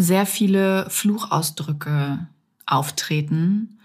[0.00, 2.26] sehr viele Fluchausdrücke
[2.66, 3.78] auftreten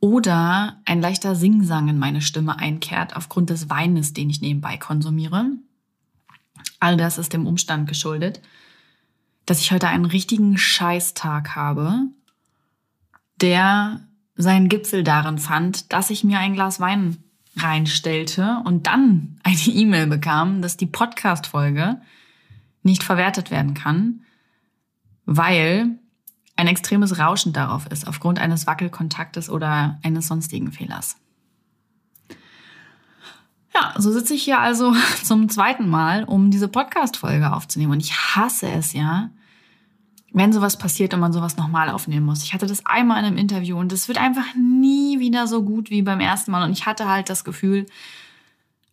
[0.00, 5.46] oder ein leichter Singsang in meine Stimme einkehrt aufgrund des Weines, den ich nebenbei konsumiere.
[6.80, 8.40] All das ist dem Umstand geschuldet,
[9.46, 12.06] dass ich heute einen richtigen Scheißtag habe,
[13.40, 14.00] der
[14.34, 17.18] seinen Gipfel darin fand, dass ich mir ein Glas Wein
[17.56, 22.00] reinstellte und dann eine E-Mail bekam, dass die Podcast-Folge
[22.82, 24.24] nicht verwertet werden kann,
[25.26, 25.98] weil
[26.56, 31.16] ein extremes Rauschen darauf ist, aufgrund eines Wackelkontaktes oder eines sonstigen Fehlers.
[33.74, 37.92] Ja, so sitze ich hier also zum zweiten Mal, um diese Podcast-Folge aufzunehmen.
[37.92, 39.30] Und ich hasse es ja,
[40.32, 42.42] wenn sowas passiert und man sowas nochmal aufnehmen muss.
[42.42, 45.90] Ich hatte das einmal in einem Interview und es wird einfach nie wieder so gut
[45.90, 46.64] wie beim ersten Mal.
[46.64, 47.86] Und ich hatte halt das Gefühl,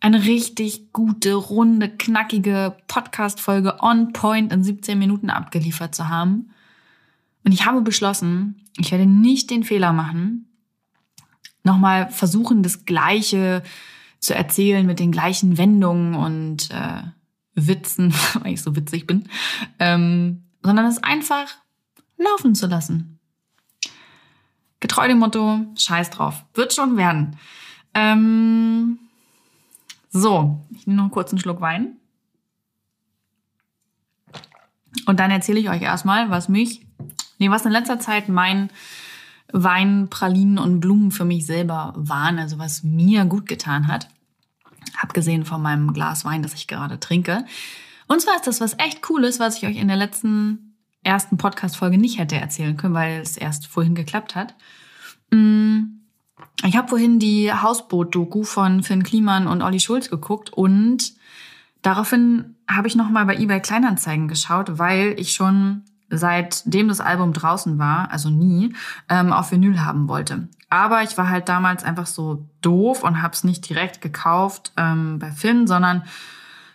[0.01, 6.51] eine richtig gute, runde, knackige Podcast-Folge on point in 17 Minuten abgeliefert zu haben.
[7.43, 10.47] Und ich habe beschlossen, ich werde nicht den Fehler machen,
[11.63, 13.63] nochmal versuchen, das Gleiche
[14.19, 17.03] zu erzählen mit den gleichen Wendungen und äh,
[17.55, 19.27] Witzen, weil ich so witzig bin,
[19.79, 21.47] ähm, sondern es einfach
[22.17, 23.19] laufen zu lassen.
[24.79, 27.37] Getreu dem Motto, scheiß drauf, wird schon werden.
[27.93, 28.99] Ähm,
[30.09, 31.97] so, ich nehme noch einen Schluck Wein.
[35.05, 36.85] Und dann erzähle ich euch erstmal, was mich,
[37.37, 38.69] nee, was in letzter Zeit mein
[39.51, 44.07] Wein, Pralinen und Blumen für mich selber waren, also was mir gut getan hat.
[45.01, 47.45] Abgesehen von meinem Glas Wein, das ich gerade trinke.
[48.07, 51.97] Und zwar ist das was echt Cooles, was ich euch in der letzten ersten Podcast-Folge
[51.97, 54.55] nicht hätte erzählen können, weil es erst vorhin geklappt hat.
[55.31, 55.98] Mm,
[56.65, 61.13] ich habe vorhin die Hausboot-Doku von Finn Kliman und Olli Schulz geguckt und
[61.81, 67.77] daraufhin habe ich nochmal bei eBay Kleinanzeigen geschaut, weil ich schon seitdem das Album draußen
[67.77, 68.73] war, also nie,
[69.09, 70.47] ähm, auf Vinyl haben wollte.
[70.69, 75.19] Aber ich war halt damals einfach so doof und habe es nicht direkt gekauft ähm,
[75.19, 76.03] bei Finn, sondern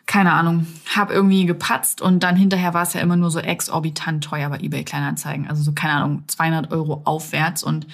[0.06, 4.22] keine Ahnung, habe irgendwie gepatzt und dann hinterher war es ja immer nur so exorbitant
[4.22, 5.48] teuer bei eBay Kleinanzeigen.
[5.48, 7.86] Also so, keine Ahnung, 200 Euro aufwärts und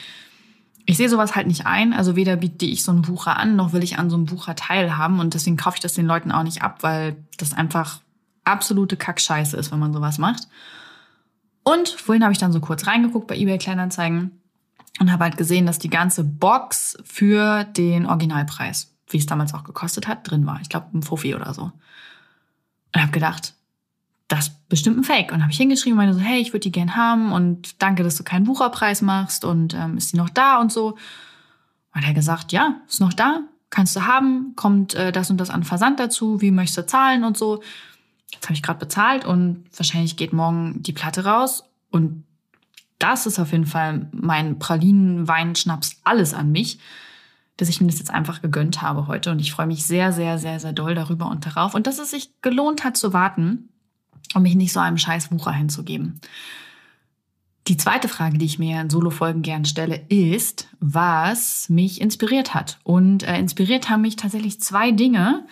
[0.86, 1.92] ich sehe sowas halt nicht ein.
[1.92, 4.54] Also weder biete ich so einen Bucher an, noch will ich an so einem Bucher
[4.56, 5.20] teilhaben.
[5.20, 8.00] Und deswegen kaufe ich das den Leuten auch nicht ab, weil das einfach
[8.44, 10.48] absolute Kackscheiße ist, wenn man sowas macht.
[11.62, 14.40] Und vorhin habe ich dann so kurz reingeguckt bei eBay Kleinanzeigen
[14.98, 19.64] und habe halt gesehen, dass die ganze Box für den Originalpreis, wie es damals auch
[19.64, 20.60] gekostet hat, drin war.
[20.62, 21.70] Ich glaube, ein Fuffi oder so.
[22.94, 23.54] Und habe gedacht,
[24.30, 25.32] das ist bestimmt ein Fake.
[25.32, 28.16] Und habe ich hingeschrieben, meine so, hey, ich würde die gern haben und danke, dass
[28.16, 30.90] du keinen Bucherpreis machst und ähm, ist die noch da und so.
[31.92, 35.38] Und er hat gesagt, ja, ist noch da, kannst du haben, kommt äh, das und
[35.38, 37.60] das an Versand dazu, wie möchtest du zahlen und so.
[38.32, 42.22] Jetzt habe ich gerade bezahlt und wahrscheinlich geht morgen die Platte raus und
[43.00, 46.78] das ist auf jeden Fall mein Pralinen, Wein, Schnaps, alles an mich,
[47.56, 50.38] dass ich mir das jetzt einfach gegönnt habe heute und ich freue mich sehr, sehr,
[50.38, 53.70] sehr, sehr doll darüber und darauf und dass es sich gelohnt hat zu warten
[54.34, 56.20] um mich nicht so einem scheiß Wucher hinzugeben.
[57.68, 62.78] Die zweite Frage, die ich mir in Solo-Folgen gern stelle, ist, was mich inspiriert hat.
[62.84, 65.46] Und äh, inspiriert haben mich tatsächlich zwei Dinge.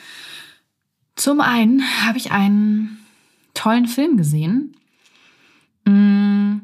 [1.17, 2.99] Zum einen habe ich einen
[3.55, 4.75] tollen Film gesehen.
[5.85, 6.61] Mm,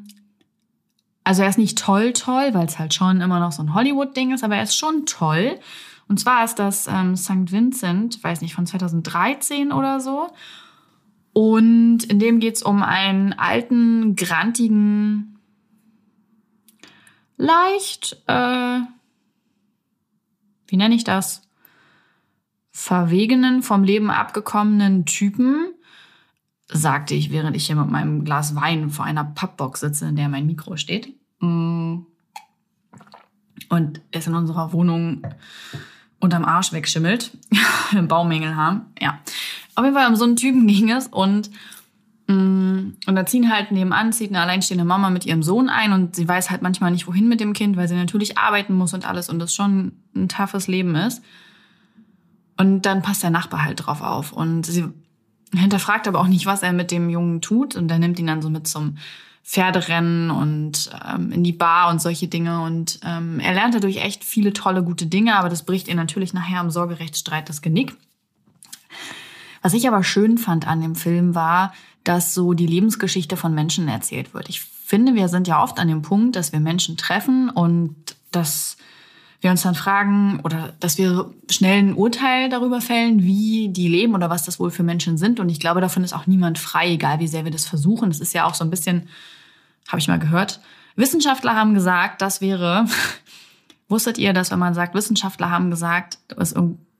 [1.23, 4.33] also er ist nicht toll, toll, weil es halt schon immer noch so ein Hollywood-Ding
[4.33, 5.59] ist, aber er ist schon toll.
[6.07, 7.51] Und zwar ist das ähm, St.
[7.51, 10.27] Vincent, weiß nicht, von 2013 oder so.
[11.35, 15.37] Und in dem geht es um einen alten, grantigen,
[17.35, 18.79] leicht, äh,
[20.67, 21.41] wie nenne ich das?
[22.71, 25.73] Verwegenen, vom Leben abgekommenen Typen,
[26.69, 30.29] sagte ich, während ich hier mit meinem Glas Wein vor einer Pappbox sitze, in der
[30.29, 31.13] mein Mikro steht.
[31.41, 31.97] Mm.
[33.67, 35.27] Und es in unserer Wohnung
[36.21, 37.37] unterm Arsch wegschimmelt,
[38.07, 38.85] Baumängel haben.
[39.01, 39.19] Ja.
[39.75, 41.49] Auf jeden Fall um so einen Typen ging es und
[42.27, 46.15] mm, und da ziehen halt nebenan, zieht eine alleinstehende Mama mit ihrem Sohn ein und
[46.15, 49.07] sie weiß halt manchmal nicht, wohin mit dem Kind, weil sie natürlich arbeiten muss und
[49.07, 51.21] alles und das schon ein toughes Leben ist.
[52.57, 54.85] Und dann passt der Nachbar halt drauf auf und sie
[55.53, 57.75] hinterfragt aber auch nicht, was er mit dem Jungen tut.
[57.75, 58.97] Und er nimmt ihn dann so mit zum
[59.43, 62.61] Pferderennen und ähm, in die Bar und solche Dinge.
[62.61, 66.33] Und ähm, er lernt dadurch echt viele tolle, gute Dinge, aber das bricht ihr natürlich
[66.33, 67.95] nachher im Sorgerechtsstreit das Genick.
[69.65, 71.73] Was ich aber schön fand an dem Film war,
[72.03, 74.47] dass so die Lebensgeschichte von Menschen erzählt wird.
[74.47, 77.95] Ich finde, wir sind ja oft an dem Punkt, dass wir Menschen treffen und
[78.31, 78.77] dass
[79.41, 84.13] wir uns dann fragen oder dass wir schnell ein Urteil darüber fällen, wie die leben
[84.13, 85.39] oder was das wohl für Menschen sind.
[85.39, 88.11] Und ich glaube, davon ist auch niemand frei, egal wie sehr wir das versuchen.
[88.11, 89.09] Das ist ja auch so ein bisschen,
[89.87, 90.59] habe ich mal gehört.
[90.95, 92.85] Wissenschaftler haben gesagt, das wäre,
[93.89, 96.19] wusstet ihr, dass wenn man sagt, Wissenschaftler haben gesagt,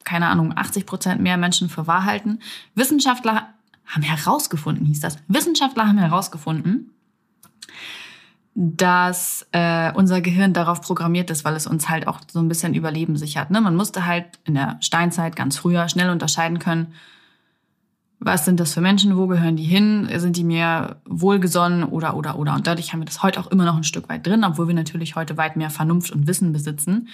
[0.06, 2.40] keine Ahnung, 80 Prozent mehr Menschen für wahr halten.
[2.76, 3.50] Wissenschaftler
[3.86, 5.18] haben herausgefunden, hieß das.
[5.28, 6.92] Wissenschaftler haben herausgefunden,
[8.56, 12.74] dass äh, unser Gehirn darauf programmiert ist, weil es uns halt auch so ein bisschen
[12.74, 13.52] Überleben sichert.
[13.52, 13.60] Ne?
[13.60, 16.94] Man musste halt in der Steinzeit ganz früher schnell unterscheiden können,
[18.20, 22.40] was sind das für Menschen, wo gehören die hin, sind die mir wohlgesonnen oder oder
[22.40, 22.56] oder.
[22.56, 24.74] Und dadurch haben wir das heute auch immer noch ein Stück weit drin, obwohl wir
[24.74, 27.10] natürlich heute weit mehr Vernunft und Wissen besitzen,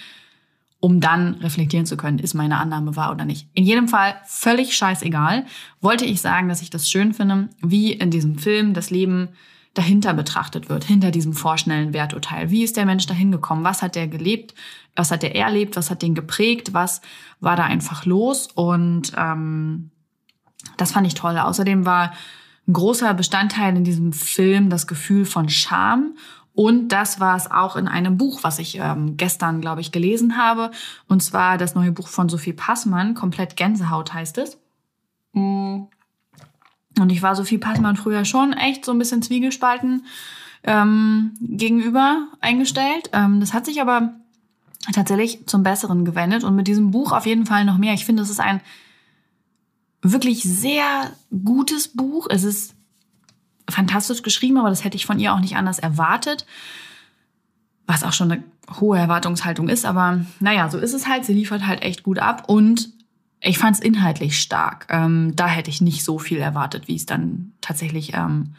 [0.82, 3.48] um dann reflektieren zu können, ist meine Annahme wahr oder nicht.
[3.54, 5.46] In jedem Fall völlig scheißegal.
[5.80, 9.28] Wollte ich sagen, dass ich das schön finde, wie in diesem Film das Leben
[9.74, 12.50] dahinter betrachtet wird, hinter diesem vorschnellen Werturteil.
[12.50, 13.62] Wie ist der Mensch dahin gekommen?
[13.62, 14.54] Was hat der gelebt?
[14.96, 15.76] Was hat der erlebt?
[15.76, 16.74] Was hat den geprägt?
[16.74, 17.00] Was
[17.38, 18.48] war da einfach los?
[18.52, 19.92] Und ähm,
[20.78, 21.38] das fand ich toll.
[21.38, 22.12] Außerdem war
[22.66, 26.16] ein großer Bestandteil in diesem Film das Gefühl von Scham.
[26.54, 30.36] Und das war es auch in einem Buch, was ich ähm, gestern, glaube ich, gelesen
[30.36, 30.70] habe.
[31.08, 34.58] Und zwar das neue Buch von Sophie Passmann, Komplett Gänsehaut heißt es.
[35.32, 35.84] Mm.
[36.98, 40.04] Und ich war Sophie Passmann früher schon echt so ein bisschen zwiegespalten
[40.64, 43.08] ähm, gegenüber eingestellt.
[43.14, 44.12] Ähm, das hat sich aber
[44.92, 47.94] tatsächlich zum Besseren gewendet und mit diesem Buch auf jeden Fall noch mehr.
[47.94, 48.60] Ich finde, es ist ein
[50.02, 51.12] wirklich sehr
[51.44, 52.26] gutes Buch.
[52.28, 52.74] Es ist
[53.68, 56.46] fantastisch geschrieben, aber das hätte ich von ihr auch nicht anders erwartet.
[57.86, 58.44] Was auch schon eine
[58.80, 61.24] hohe Erwartungshaltung ist, aber naja, so ist es halt.
[61.24, 62.90] Sie liefert halt echt gut ab und
[63.40, 64.86] ich fand es inhaltlich stark.
[64.88, 68.54] Ähm, da hätte ich nicht so viel erwartet, wie es dann tatsächlich ähm,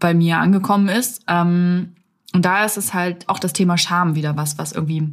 [0.00, 1.22] bei mir angekommen ist.
[1.28, 1.94] Ähm,
[2.34, 5.08] und da ist es halt auch das Thema Scham wieder was, was irgendwie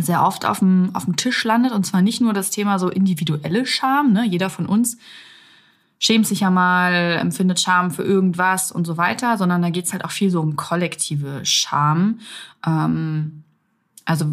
[0.00, 1.72] sehr oft auf dem, auf dem Tisch landet.
[1.72, 4.12] Und zwar nicht nur das Thema so individuelle Scham.
[4.12, 4.24] Ne?
[4.26, 4.96] Jeder von uns
[6.02, 10.04] schämt sich ja mal, empfindet Scham für irgendwas und so weiter, sondern da geht's halt
[10.04, 12.18] auch viel so um kollektive Scham.
[12.66, 13.44] Ähm,
[14.04, 14.26] also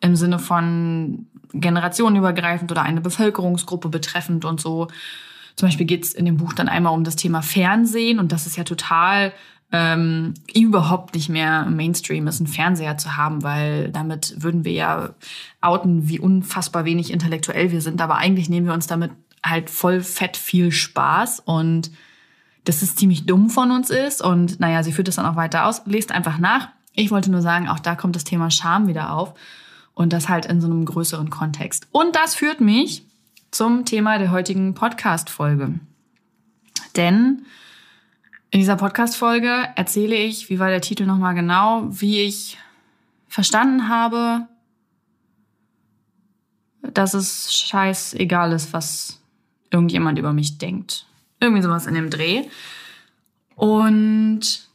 [0.00, 4.88] im Sinne von generationenübergreifend oder eine Bevölkerungsgruppe betreffend und so.
[5.54, 8.46] Zum Beispiel geht es in dem Buch dann einmal um das Thema Fernsehen und das
[8.46, 9.32] ist ja total
[9.70, 15.10] ähm, überhaupt nicht mehr Mainstream ist, einen Fernseher zu haben, weil damit würden wir ja
[15.60, 18.00] outen, wie unfassbar wenig intellektuell wir sind.
[18.00, 19.12] Aber eigentlich nehmen wir uns damit
[19.44, 21.90] halt voll fett viel Spaß und
[22.64, 24.22] dass es ziemlich dumm von uns ist.
[24.22, 25.82] Und naja, sie führt es dann auch weiter aus.
[25.86, 26.68] Lest einfach nach.
[26.94, 29.34] Ich wollte nur sagen, auch da kommt das Thema Scham wieder auf.
[29.94, 31.88] Und das halt in so einem größeren Kontext.
[31.90, 33.04] Und das führt mich
[33.50, 35.80] zum Thema der heutigen Podcast-Folge.
[36.96, 37.44] Denn
[38.50, 42.58] in dieser Podcast-Folge erzähle ich, wie war der Titel nochmal genau, wie ich
[43.28, 44.46] verstanden habe,
[46.82, 49.19] dass es scheißegal ist, was
[49.70, 51.06] irgendjemand über mich denkt.
[51.40, 52.44] Irgendwie sowas in dem Dreh.
[53.56, 54.68] Und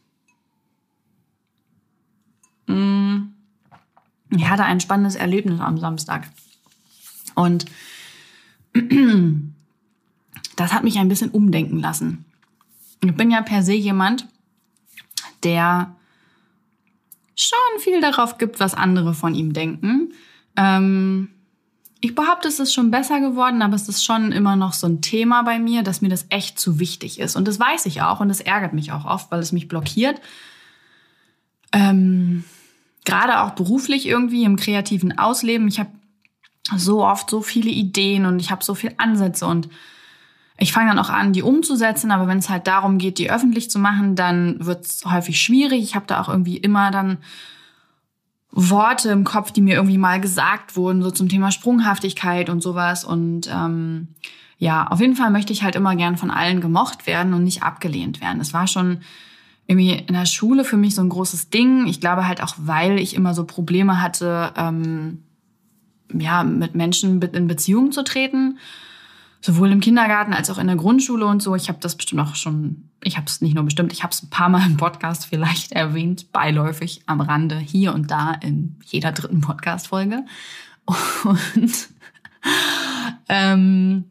[2.67, 3.33] mh, mm,
[4.31, 6.27] ich hatte ein spannendes Erlebnis am Samstag.
[7.35, 7.65] Und
[10.55, 12.25] das hat mich ein bisschen umdenken lassen.
[13.03, 14.27] Ich bin ja per se jemand,
[15.43, 15.95] der
[17.35, 20.13] schon viel darauf gibt, was andere von ihm denken.
[20.55, 21.29] Ähm,
[22.01, 25.01] ich behaupte, es ist schon besser geworden, aber es ist schon immer noch so ein
[25.01, 27.35] Thema bei mir, dass mir das echt zu wichtig ist.
[27.35, 30.21] Und das weiß ich auch und das ärgert mich auch oft, weil es mich blockiert.
[31.71, 32.43] Ähm,
[33.05, 35.67] gerade auch beruflich irgendwie im kreativen Ausleben.
[35.67, 35.89] Ich habe
[36.75, 39.69] so oft so viele Ideen und ich habe so viele Ansätze und
[40.57, 43.69] ich fange dann auch an, die umzusetzen, aber wenn es halt darum geht, die öffentlich
[43.69, 45.83] zu machen, dann wird es häufig schwierig.
[45.83, 47.17] Ich habe da auch irgendwie immer dann
[48.55, 53.03] Worte im Kopf, die mir irgendwie mal gesagt wurden, so zum Thema Sprunghaftigkeit und sowas.
[53.03, 54.07] Und ähm,
[54.57, 57.63] ja, auf jeden Fall möchte ich halt immer gern von allen gemocht werden und nicht
[57.63, 58.39] abgelehnt werden.
[58.39, 59.01] Es war schon
[59.67, 61.85] irgendwie in der Schule für mich so ein großes Ding.
[61.87, 65.23] Ich glaube halt auch, weil ich immer so Probleme hatte, ähm,
[66.13, 68.57] ja, mit Menschen in Beziehung zu treten.
[69.45, 71.55] Sowohl im Kindergarten als auch in der Grundschule und so.
[71.55, 74.23] Ich habe das bestimmt auch schon, ich habe es nicht nur bestimmt, ich habe es
[74.23, 79.11] ein paar Mal im Podcast vielleicht erwähnt, beiläufig am Rande, hier und da in jeder
[79.11, 80.23] dritten Podcast-Folge.
[80.85, 81.89] Und
[83.29, 84.05] ähm,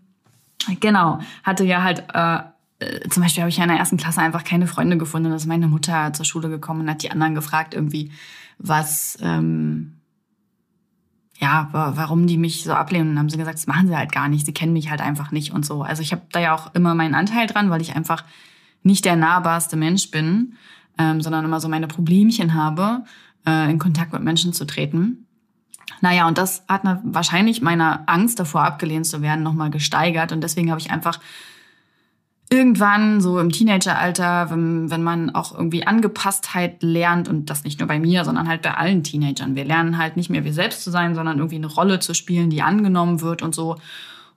[0.81, 2.39] Genau, hatte ja halt, äh,
[2.79, 5.31] äh, zum Beispiel habe ich ja in der ersten Klasse einfach keine Freunde gefunden.
[5.31, 8.13] Da ist meine Mutter zur Schule gekommen und hat die anderen gefragt irgendwie,
[8.59, 9.95] was, ähm,
[11.39, 13.11] ja, warum die mich so ablehnen.
[13.11, 14.47] Und haben sie gesagt, das machen sie halt gar nicht.
[14.47, 15.83] Sie kennen mich halt einfach nicht und so.
[15.83, 18.25] Also ich habe da ja auch immer meinen Anteil dran, weil ich einfach
[18.83, 20.55] nicht der nahbarste Mensch bin,
[20.99, 23.05] ähm, sondern immer so meine Problemchen habe,
[23.47, 25.27] äh, in Kontakt mit Menschen zu treten.
[26.01, 30.33] Naja, und das hat wahrscheinlich meine Angst davor, abgelehnt zu werden, nochmal gesteigert.
[30.33, 31.19] Und deswegen habe ich einfach
[32.55, 37.89] irgendwann so im Teenageralter, wenn, wenn man auch irgendwie Angepasstheit lernt und das nicht nur
[37.89, 39.57] bei mir, sondern halt bei allen Teenagern.
[39.57, 42.51] Wir lernen halt nicht mehr wir selbst zu sein, sondern irgendwie eine Rolle zu spielen,
[42.51, 43.77] die angenommen wird und so.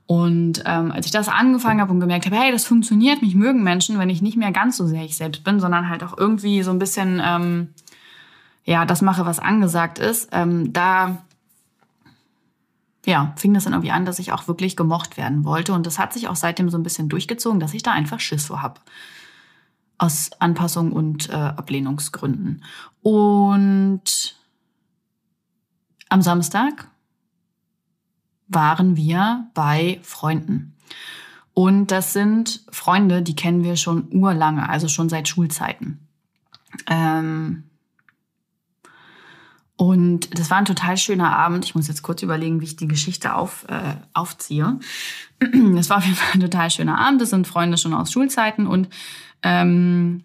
[0.08, 3.62] Und ähm, als ich das angefangen habe und gemerkt habe, hey, das funktioniert, mich mögen
[3.64, 6.64] Menschen, wenn ich nicht mehr ganz so sehr ich selbst bin, sondern halt auch irgendwie
[6.64, 7.70] so ein bisschen ähm,
[8.64, 11.18] ja das mache, was angesagt ist, ähm, da
[13.08, 15.72] ja, fing das dann irgendwie an, dass ich auch wirklich gemocht werden wollte.
[15.72, 18.48] Und das hat sich auch seitdem so ein bisschen durchgezogen, dass ich da einfach Schiss
[18.48, 18.82] vor habe.
[19.98, 22.66] Aus Anpassung und äh, Ablehnungsgründen.
[23.02, 24.36] Und
[26.10, 26.90] am Samstag
[28.50, 30.76] waren wir bei Freunden.
[31.54, 36.08] Und das sind Freunde, die kennen wir schon urlange, also schon seit Schulzeiten.
[36.88, 37.64] Ähm,
[39.78, 41.64] und das war ein total schöner Abend.
[41.64, 44.80] Ich muss jetzt kurz überlegen, wie ich die Geschichte auf, äh, aufziehe.
[45.76, 47.22] Das war auf jeden Fall ein total schöner Abend.
[47.22, 48.90] Das sind Freunde schon aus Schulzeiten und
[49.44, 50.24] ähm,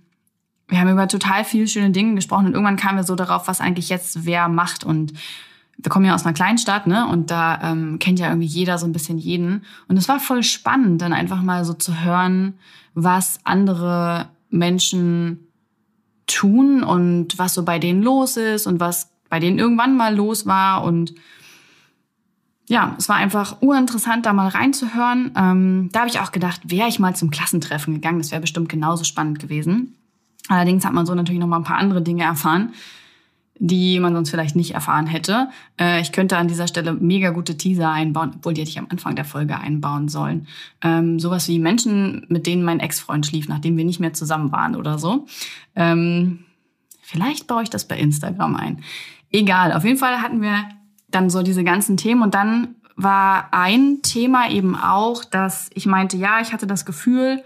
[0.69, 3.61] wir haben über total viele schöne Dinge gesprochen und irgendwann kamen wir so darauf, was
[3.61, 4.85] eigentlich jetzt wer macht.
[4.85, 5.13] Und
[5.77, 7.07] wir kommen ja aus einer Kleinstadt, ne?
[7.07, 9.67] Und da ähm, kennt ja irgendwie jeder so ein bisschen jeden.
[9.87, 12.55] Und es war voll spannend, dann einfach mal so zu hören,
[12.95, 15.47] was andere Menschen
[16.27, 20.45] tun und was so bei denen los ist und was bei denen irgendwann mal los
[20.45, 20.85] war.
[20.85, 21.15] Und
[22.69, 25.33] ja, es war einfach urinteressant, da mal reinzuhören.
[25.35, 28.69] Ähm, da habe ich auch gedacht, wäre ich mal zum Klassentreffen gegangen, das wäre bestimmt
[28.69, 29.97] genauso spannend gewesen.
[30.49, 32.75] Allerdings hat man so natürlich noch mal ein paar andere Dinge erfahren,
[33.59, 35.49] die man sonst vielleicht nicht erfahren hätte.
[35.81, 38.89] Äh, ich könnte an dieser Stelle mega gute Teaser einbauen, obwohl die hätte ich am
[38.91, 40.47] Anfang der Folge einbauen sollen.
[40.83, 44.77] Ähm, sowas wie Menschen, mit denen mein Ex-Freund schlief, nachdem wir nicht mehr zusammen waren
[44.77, 45.25] oder so.
[45.75, 46.41] Ähm,
[47.01, 48.83] vielleicht baue ich das bei Instagram ein.
[49.33, 50.65] Egal, auf jeden Fall hatten wir
[51.09, 56.17] dann so diese ganzen Themen und dann war ein Thema eben auch, dass ich meinte,
[56.17, 57.43] ja, ich hatte das Gefühl,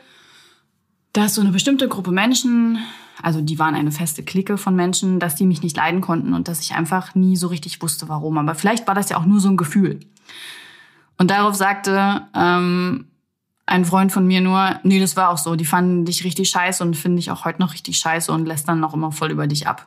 [1.13, 2.79] dass so eine bestimmte Gruppe Menschen,
[3.23, 6.49] also die waren eine feste Clique von Menschen, dass die mich nicht leiden konnten und
[6.49, 8.37] dass ich einfach nie so richtig wusste, warum.
[8.37, 10.01] Aber vielleicht war das ja auch nur so ein Gefühl.
[11.17, 13.07] Und darauf sagte ähm,
[13.65, 16.83] ein Freund von mir nur, nee, das war auch so, die fanden dich richtig scheiße
[16.83, 19.47] und finden dich auch heute noch richtig scheiße und lässt dann noch immer voll über
[19.47, 19.87] dich ab.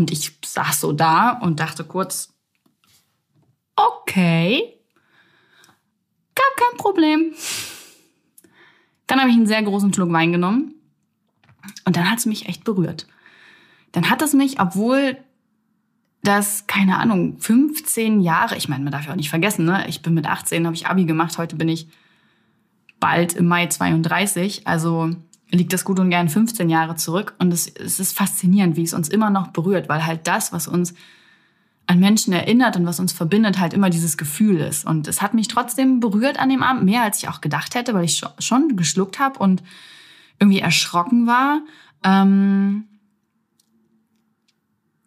[0.00, 2.32] Und ich saß so da und dachte kurz,
[3.76, 4.78] okay,
[6.34, 7.34] gar kein Problem.
[9.06, 10.74] Dann habe ich einen sehr großen Schluck Wein genommen
[11.84, 13.08] und dann hat es mich echt berührt.
[13.92, 15.18] Dann hat es mich, obwohl
[16.22, 19.86] das, keine Ahnung, 15 Jahre, ich meine, man darf ja auch nicht vergessen, ne?
[19.86, 21.88] ich bin mit 18, habe ich Abi gemacht, heute bin ich
[23.00, 25.10] bald im Mai 32, also
[25.50, 27.34] liegt das gut und gern 15 Jahre zurück.
[27.38, 30.68] Und es, es ist faszinierend, wie es uns immer noch berührt, weil halt das, was
[30.68, 30.94] uns
[31.86, 34.86] an Menschen erinnert und was uns verbindet, halt immer dieses Gefühl ist.
[34.86, 37.94] Und es hat mich trotzdem berührt an dem Abend, mehr als ich auch gedacht hätte,
[37.94, 39.62] weil ich schon geschluckt habe und
[40.38, 41.62] irgendwie erschrocken war.
[42.04, 42.84] Ähm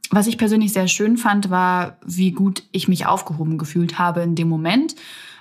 [0.10, 4.36] was ich persönlich sehr schön fand, war, wie gut ich mich aufgehoben gefühlt habe in
[4.36, 4.96] dem Moment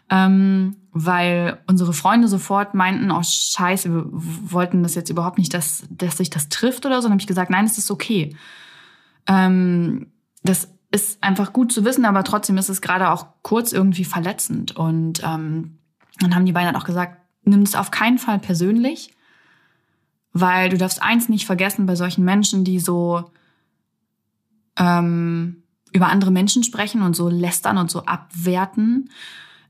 [0.09, 5.84] ähm, weil unsere Freunde sofort meinten, oh scheiße, wir wollten das jetzt überhaupt nicht, dass,
[5.88, 7.06] dass sich das trifft oder so.
[7.06, 8.37] Dann habe ich gesagt, nein, es ist okay.
[9.26, 14.04] Ähm, das ist einfach gut zu wissen, aber trotzdem ist es gerade auch kurz irgendwie
[14.04, 14.76] verletzend.
[14.76, 15.78] Und ähm,
[16.20, 19.16] dann haben die beiden auch gesagt, nimm es auf keinen Fall persönlich,
[20.34, 23.30] weil du darfst eins nicht vergessen bei solchen Menschen, die so
[24.76, 25.62] ähm,
[25.94, 29.08] über andere Menschen sprechen und so lästern und so abwerten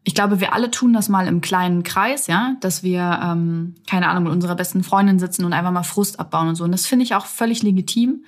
[0.05, 4.09] ich glaube, wir alle tun das mal im kleinen Kreis, ja, dass wir, ähm, keine
[4.09, 6.65] Ahnung, mit unserer besten Freundin sitzen und einfach mal Frust abbauen und so.
[6.65, 8.25] Und das finde ich auch völlig legitim.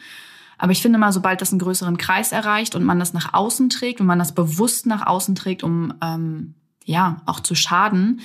[0.57, 3.71] Aber ich finde mal, sobald das einen größeren Kreis erreicht und man das nach außen
[3.71, 6.55] trägt und man das bewusst nach außen trägt, um ähm,
[6.85, 8.21] ja auch zu schaden,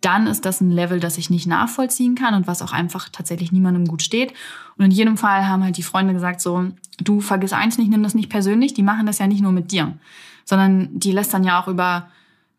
[0.00, 3.50] dann ist das ein Level, das ich nicht nachvollziehen kann und was auch einfach tatsächlich
[3.50, 4.34] niemandem gut steht.
[4.76, 6.66] Und in jedem Fall haben halt die Freunde gesagt so,
[6.98, 9.72] du vergiss eins nicht, nimm das nicht persönlich, die machen das ja nicht nur mit
[9.72, 9.96] dir,
[10.44, 12.08] sondern die lässt dann ja auch über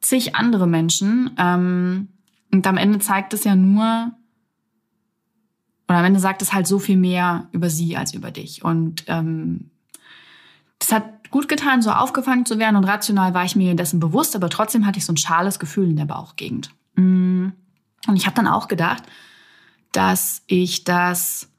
[0.08, 1.32] zig andere Menschen.
[1.38, 2.10] Ähm,
[2.52, 4.12] und am Ende zeigt es ja nur,
[5.88, 8.64] oder am Ende sagt es halt so viel mehr über sie als über dich.
[8.64, 9.72] Und ähm,
[10.80, 14.36] das hat gut getan, so aufgefangen zu werden und rational war ich mir dessen bewusst,
[14.36, 16.70] aber trotzdem hatte ich so ein schales Gefühl in der Bauchgegend.
[16.96, 17.50] Mm.
[18.08, 19.04] Und ich habe dann auch gedacht,
[19.92, 21.50] dass ich das,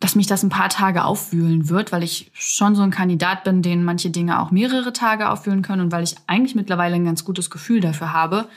[0.00, 3.62] dass mich das ein paar Tage aufwühlen wird, weil ich schon so ein Kandidat bin,
[3.62, 7.24] den manche Dinge auch mehrere Tage aufwühlen können und weil ich eigentlich mittlerweile ein ganz
[7.24, 8.48] gutes Gefühl dafür habe,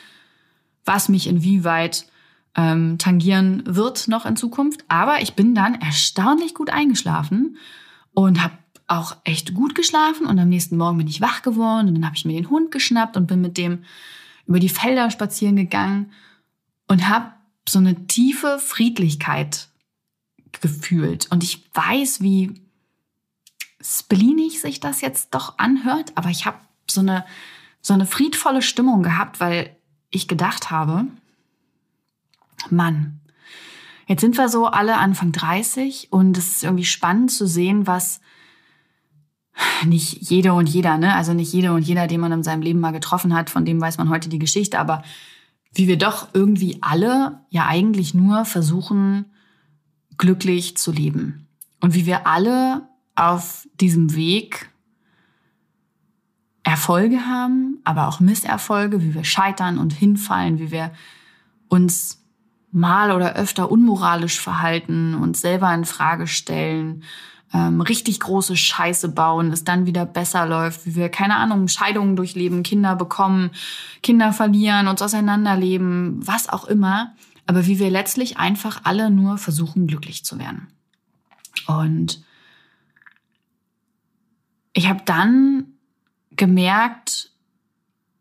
[0.84, 2.05] was mich inwieweit
[2.55, 4.84] ähm, tangieren wird noch in Zukunft.
[4.89, 7.58] Aber ich bin dann erstaunlich gut eingeschlafen
[8.13, 8.53] und habe
[8.88, 12.15] auch echt gut geschlafen und am nächsten Morgen bin ich wach geworden und dann habe
[12.15, 13.84] ich mir den Hund geschnappt und bin mit dem
[14.48, 16.12] über die Felder spazieren gegangen
[16.88, 17.31] und habe
[17.67, 19.67] so eine tiefe Friedlichkeit
[20.62, 21.27] gefühlt.
[21.32, 22.62] Und ich weiß, wie
[23.82, 26.58] spleenig sich das jetzt doch anhört, aber ich habe
[26.89, 27.25] so eine,
[27.82, 29.75] so eine friedvolle Stimmung gehabt, weil
[30.10, 31.06] ich gedacht habe,
[32.70, 33.22] Mann,
[34.08, 38.20] jetzt sind wir so alle Anfang 30 und es ist irgendwie spannend zu sehen, was
[39.86, 41.15] nicht jede und jeder, ne?
[41.15, 43.79] Also nicht jede und jeder, den man in seinem Leben mal getroffen hat, von dem
[43.79, 45.03] weiß man heute die Geschichte, aber
[45.74, 49.25] wie wir doch irgendwie alle ja eigentlich nur versuchen,
[50.19, 51.47] glücklich zu leben.
[51.79, 54.69] Und wie wir alle auf diesem Weg
[56.63, 60.91] Erfolge haben, aber auch Misserfolge, wie wir scheitern und hinfallen, wie wir
[61.67, 62.21] uns
[62.71, 67.03] mal oder öfter unmoralisch verhalten, uns selber in Frage stellen,
[67.51, 72.15] ähm, richtig große Scheiße bauen, es dann wieder besser läuft, wie wir, keine Ahnung, Scheidungen
[72.15, 73.49] durchleben, Kinder bekommen,
[74.03, 77.15] Kinder verlieren, uns auseinanderleben, was auch immer,
[77.50, 80.68] aber wie wir letztlich einfach alle nur versuchen, glücklich zu werden.
[81.65, 82.24] Und
[84.72, 85.65] ich habe dann
[86.29, 87.32] gemerkt,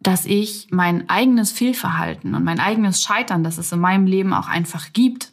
[0.00, 4.48] dass ich mein eigenes Fehlverhalten und mein eigenes Scheitern, das es in meinem Leben auch
[4.48, 5.30] einfach gibt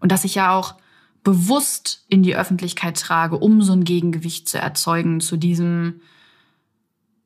[0.00, 0.74] und dass ich ja auch
[1.22, 6.00] bewusst in die Öffentlichkeit trage, um so ein Gegengewicht zu erzeugen zu diesem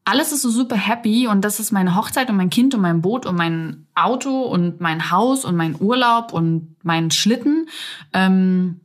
[0.05, 3.03] alles ist so super happy und das ist meine Hochzeit und mein Kind und mein
[3.03, 7.69] Boot und mein Auto und mein Haus und mein Urlaub und mein Schlitten
[8.13, 8.81] ähm,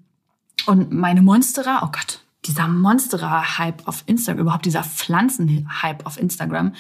[0.68, 1.82] und meine Monsterer.
[1.84, 6.74] Oh Gott, dieser Monsterer-Hype auf Instagram, überhaupt dieser Pflanzen-Hype auf Instagram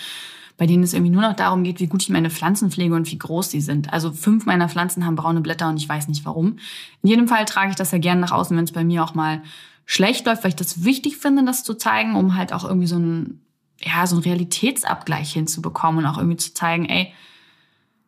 [0.57, 3.09] bei denen es irgendwie nur noch darum geht, wie gut ich meine Pflanzen pflege und
[3.11, 3.93] wie groß sie sind.
[3.93, 6.57] Also fünf meiner Pflanzen haben braune Blätter und ich weiß nicht warum.
[7.03, 9.13] In jedem Fall trage ich das ja gerne nach außen, wenn es bei mir auch
[9.13, 9.43] mal
[9.85, 12.97] schlecht läuft, weil ich das wichtig finde, das zu zeigen, um halt auch irgendwie so
[12.97, 13.39] ein
[13.81, 17.13] ja, so ein Realitätsabgleich hinzubekommen und auch irgendwie zu zeigen, ey,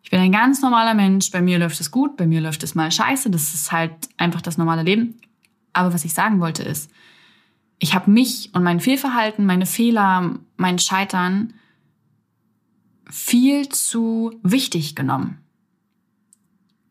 [0.02, 2.74] ich bin ein ganz normaler Mensch, bei mir läuft es gut, bei mir läuft es
[2.74, 5.20] mal scheiße, das ist halt einfach das normale Leben.
[5.74, 6.90] Aber was ich sagen wollte ist,
[7.78, 11.54] ich habe mich und mein Fehlverhalten, meine Fehler, mein Scheitern
[13.10, 15.40] viel zu wichtig genommen.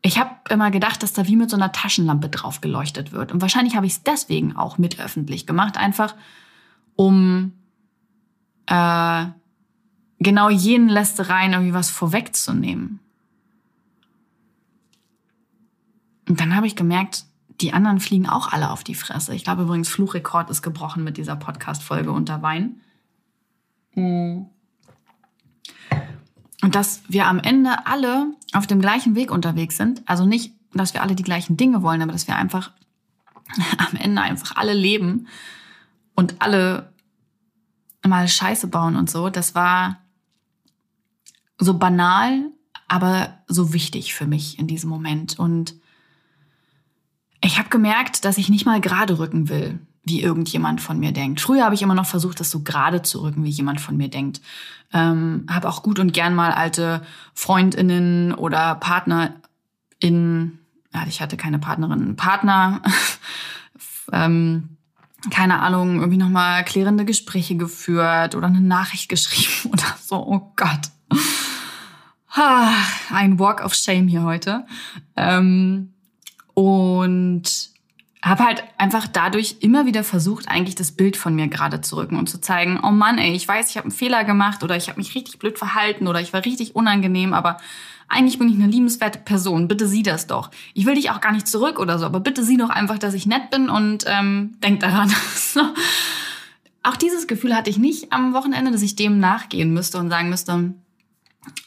[0.01, 3.31] Ich habe immer gedacht, dass da wie mit so einer Taschenlampe drauf geleuchtet wird.
[3.31, 6.15] Und wahrscheinlich habe ich es deswegen auch mit öffentlich gemacht, einfach
[6.95, 7.53] um
[8.69, 9.25] äh,
[10.19, 12.99] genau jenen Lästereien irgendwie was vorwegzunehmen.
[16.27, 17.25] Und dann habe ich gemerkt,
[17.59, 19.33] die anderen fliegen auch alle auf die Fresse.
[19.33, 22.81] Ich glaube übrigens, Fluchrekord ist gebrochen mit dieser Podcast-Folge unter Wein.
[23.95, 24.45] Mhm.
[26.61, 30.03] Und dass wir am Ende alle auf dem gleichen Weg unterwegs sind.
[30.05, 32.71] Also nicht, dass wir alle die gleichen Dinge wollen, aber dass wir einfach
[33.77, 35.27] am Ende einfach alle leben
[36.15, 36.93] und alle
[38.09, 39.29] mal Scheiße bauen und so.
[39.29, 39.99] Das war
[41.57, 42.51] so banal,
[42.87, 45.39] aber so wichtig für mich in diesem Moment.
[45.39, 45.75] Und
[47.41, 51.39] ich habe gemerkt, dass ich nicht mal gerade rücken will wie irgendjemand von mir denkt.
[51.41, 54.09] Früher habe ich immer noch versucht, das so gerade zu rücken, wie jemand von mir
[54.09, 54.41] denkt.
[54.91, 60.59] Ähm, habe auch gut und gern mal alte Freundinnen oder PartnerInnen,
[60.93, 62.81] ja, ich hatte keine Partnerin, Partner,
[64.11, 64.77] ähm,
[65.29, 70.15] keine Ahnung, irgendwie nochmal klärende Gespräche geführt oder eine Nachricht geschrieben oder so.
[70.15, 70.91] Oh Gott.
[73.11, 74.65] Ein Walk of Shame hier heute.
[75.17, 75.93] Ähm,
[76.53, 77.68] und
[78.21, 82.17] habe halt einfach dadurch immer wieder versucht, eigentlich das Bild von mir gerade zu rücken
[82.17, 84.89] und zu zeigen, oh Mann, ey, ich weiß, ich habe einen Fehler gemacht oder ich
[84.89, 87.57] habe mich richtig blöd verhalten oder ich war richtig unangenehm, aber
[88.09, 89.67] eigentlich bin ich eine liebenswerte Person.
[89.67, 90.49] Bitte sieh das doch.
[90.73, 93.13] Ich will dich auch gar nicht zurück oder so, aber bitte sieh doch einfach, dass
[93.13, 95.13] ich nett bin und ähm, denk daran.
[96.83, 100.29] auch dieses Gefühl hatte ich nicht am Wochenende, dass ich dem nachgehen müsste und sagen
[100.29, 100.73] müsste,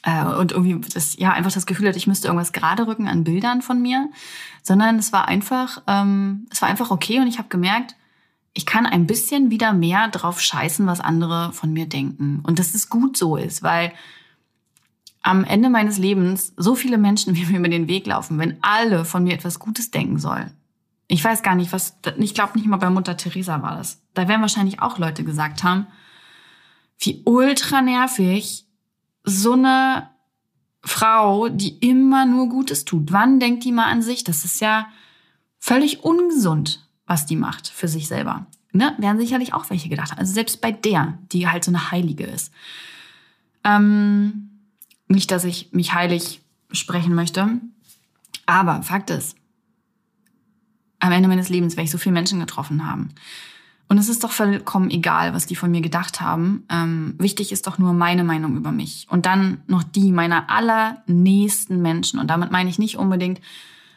[0.02, 3.24] äh, und irgendwie das, ja, einfach das Gefühl hatte, ich müsste irgendwas gerade rücken an
[3.24, 4.08] Bildern von mir,
[4.62, 7.96] sondern es war einfach, ähm, es war einfach okay und ich habe gemerkt,
[8.54, 12.40] ich kann ein bisschen wieder mehr drauf scheißen, was andere von mir denken.
[12.42, 13.92] Und dass es gut so ist, weil
[15.22, 19.04] am Ende meines Lebens so viele Menschen wie mir über den Weg laufen, wenn alle
[19.04, 20.52] von mir etwas Gutes denken sollen.
[21.08, 24.02] Ich weiß gar nicht, was, ich glaube nicht mal bei Mutter Teresa war das.
[24.14, 25.86] Da werden wahrscheinlich auch Leute gesagt haben,
[26.98, 28.66] wie ultra nervig
[29.24, 30.08] so eine
[30.85, 33.12] Frau, die immer nur Gutes tut.
[33.12, 34.24] Wann denkt die mal an sich?
[34.24, 34.88] Das ist ja
[35.58, 38.46] völlig ungesund, was die macht für sich selber.
[38.72, 38.94] Ne?
[38.98, 40.18] Werden sicherlich auch welche gedacht.
[40.18, 42.52] Also selbst bei der, die halt so eine Heilige ist.
[43.64, 44.50] Ähm,
[45.06, 46.40] nicht, dass ich mich heilig
[46.72, 47.61] sprechen möchte,
[48.46, 49.37] aber Fakt ist,
[50.98, 53.11] am Ende meines Lebens werde ich so viele Menschen getroffen haben.
[53.92, 56.64] Und es ist doch vollkommen egal, was die von mir gedacht haben.
[56.70, 59.07] Ähm, wichtig ist doch nur meine Meinung über mich.
[59.11, 62.18] Und dann noch die meiner allernächsten Menschen.
[62.18, 63.42] Und damit meine ich nicht unbedingt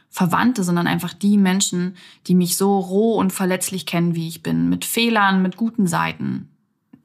[0.09, 1.95] Verwandte, sondern einfach die Menschen,
[2.27, 6.49] die mich so roh und verletzlich kennen, wie ich bin, mit Fehlern, mit guten Seiten.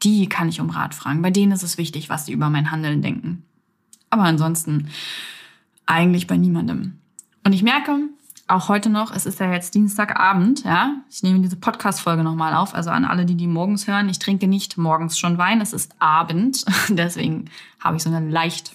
[0.02, 1.22] Die kann ich um Rat fragen.
[1.22, 3.44] Bei denen ist es wichtig, was sie über mein Handeln denken.
[4.10, 4.88] Aber ansonsten
[5.86, 6.98] eigentlich bei niemandem.
[7.44, 8.00] Und ich merke,
[8.50, 10.96] auch heute noch, es ist ja jetzt Dienstagabend, ja.
[11.10, 12.74] Ich nehme diese Podcast-Folge nochmal auf.
[12.74, 14.08] Also an alle, die die morgens hören.
[14.08, 16.64] Ich trinke nicht morgens schon Wein, es ist Abend.
[16.88, 18.72] Deswegen habe ich so eine leicht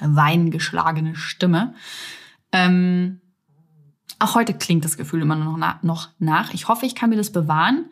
[0.00, 1.74] weingeschlagene Stimme.
[2.52, 3.20] Ähm,
[4.18, 6.52] auch heute klingt das Gefühl immer noch, na noch nach.
[6.52, 7.86] Ich hoffe, ich kann mir das bewahren.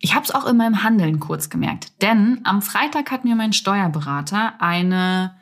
[0.00, 2.02] Ich habe es auch in meinem Handeln kurz gemerkt.
[2.02, 5.37] Denn am Freitag hat mir mein Steuerberater eine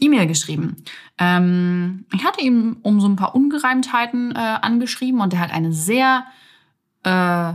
[0.00, 0.76] E-Mail geschrieben.
[1.18, 5.72] Ähm, ich hatte ihm um so ein paar Ungereimtheiten äh, angeschrieben und er hat eine
[5.72, 6.24] sehr
[7.02, 7.54] äh,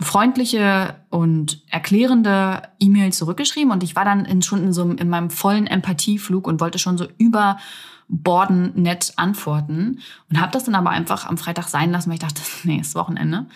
[0.00, 5.30] freundliche und erklärende E-Mail zurückgeschrieben und ich war dann in, schon in so in meinem
[5.30, 11.26] vollen Empathieflug und wollte schon so überborden nett antworten und habe das dann aber einfach
[11.26, 13.46] am Freitag sein lassen, weil ich dachte, nee, ist Wochenende.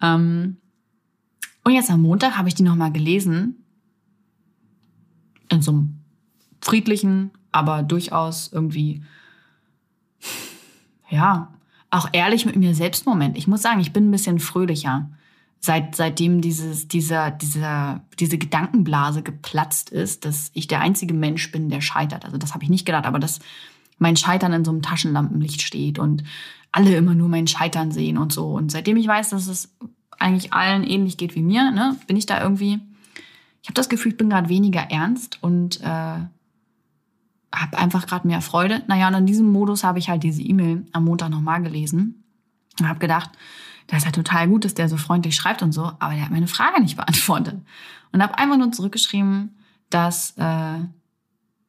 [0.00, 0.56] Ähm,
[1.64, 3.64] und jetzt am Montag habe ich die nochmal gelesen
[5.48, 6.00] in so einem
[6.60, 9.02] friedlichen, aber durchaus irgendwie,
[11.08, 11.52] ja,
[11.90, 13.36] auch ehrlich mit mir selbst Moment.
[13.36, 15.10] Ich muss sagen, ich bin ein bisschen fröhlicher.
[15.60, 21.68] Seit, seitdem dieses, dieser, dieser, diese Gedankenblase geplatzt ist, dass ich der einzige Mensch bin,
[21.68, 22.24] der scheitert.
[22.24, 23.38] Also das habe ich nicht gedacht, aber dass
[23.98, 26.24] mein Scheitern in so einem Taschenlampenlicht steht und
[26.72, 28.54] alle immer nur mein Scheitern sehen und so.
[28.54, 29.72] Und seitdem ich weiß, dass es
[30.18, 32.80] eigentlich allen ähnlich geht wie mir, ne, bin ich da irgendwie.
[33.62, 36.20] Ich habe das Gefühl, ich bin gerade weniger ernst und äh,
[37.54, 38.82] habe einfach gerade mehr Freude.
[38.86, 42.24] Naja, und in diesem Modus habe ich halt diese E-Mail am Montag nochmal gelesen
[42.78, 43.30] und habe gedacht,
[43.88, 46.30] das ist ja total gut, dass der so freundlich schreibt und so, aber der hat
[46.30, 47.60] meine Frage nicht beantwortet.
[48.12, 49.58] Und habe einfach nur zurückgeschrieben,
[49.90, 50.78] dass äh,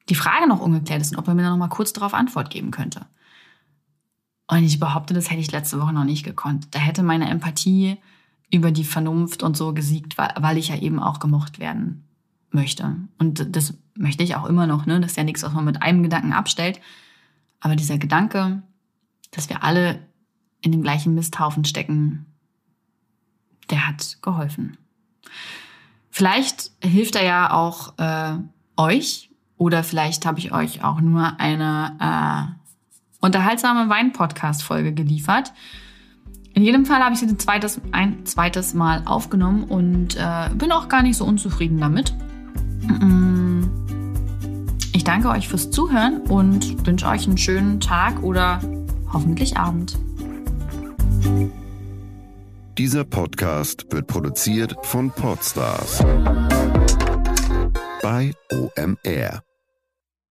[0.09, 2.71] die Frage noch ungeklärt ist und ob er mir noch mal kurz darauf Antwort geben
[2.71, 3.05] könnte.
[4.47, 6.67] Und ich behaupte, das hätte ich letzte Woche noch nicht gekonnt.
[6.71, 7.97] Da hätte meine Empathie
[8.51, 12.07] über die Vernunft und so gesiegt, weil ich ja eben auch gemocht werden
[12.51, 12.95] möchte.
[13.17, 14.99] Und das möchte ich auch immer noch, ne?
[14.99, 16.79] Das ist ja nichts, was man mit einem Gedanken abstellt.
[17.59, 18.61] Aber dieser Gedanke,
[19.31, 19.99] dass wir alle
[20.61, 22.25] in dem gleichen Misthaufen stecken,
[23.69, 24.77] der hat geholfen.
[26.09, 28.37] Vielleicht hilft er ja auch äh,
[28.77, 32.69] euch oder vielleicht habe ich euch auch nur eine äh,
[33.19, 35.53] unterhaltsame Wein-Podcast-Folge geliefert.
[36.53, 40.71] In jedem Fall habe ich sie ein zweites, ein zweites Mal aufgenommen und äh, bin
[40.71, 42.13] auch gar nicht so unzufrieden damit.
[42.83, 43.42] Mm.
[45.03, 48.61] Ich danke euch fürs Zuhören und wünsche euch einen schönen Tag oder
[49.11, 49.99] hoffentlich Abend.
[52.77, 56.01] Dieser Podcast wird produziert von Podstars
[58.01, 59.43] bei OMR.